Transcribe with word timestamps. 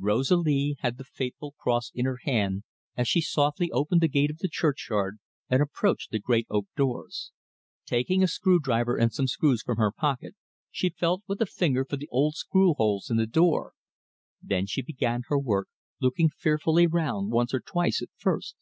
Rosalie 0.00 0.78
had 0.80 0.96
the 0.96 1.04
fateful 1.04 1.52
cross 1.60 1.90
in 1.94 2.06
her 2.06 2.16
hand 2.22 2.62
as 2.96 3.06
she 3.06 3.20
softly 3.20 3.70
opened 3.70 4.00
the 4.00 4.08
gate 4.08 4.30
of 4.30 4.38
the 4.38 4.48
churchyard 4.48 5.18
and 5.50 5.60
approached 5.60 6.10
the 6.10 6.18
great 6.18 6.46
oak 6.48 6.64
doors. 6.74 7.32
Taking 7.84 8.22
a 8.22 8.26
screw 8.26 8.58
driver 8.60 8.96
and 8.96 9.12
some 9.12 9.26
screws 9.28 9.60
from 9.60 9.76
her 9.76 9.92
pocket, 9.92 10.36
she 10.70 10.88
felt 10.88 11.22
with 11.26 11.42
a 11.42 11.44
finger 11.44 11.84
for 11.84 11.98
the 11.98 12.08
old 12.10 12.34
screw 12.34 12.72
holes 12.72 13.10
in 13.10 13.18
the 13.18 13.26
door. 13.26 13.74
Then 14.40 14.64
she 14.64 14.80
began 14.80 15.24
her 15.26 15.38
work, 15.38 15.68
looking 16.00 16.30
fearfully 16.30 16.86
round 16.86 17.30
once 17.30 17.52
or 17.52 17.60
twice 17.60 18.00
at 18.00 18.08
first. 18.16 18.56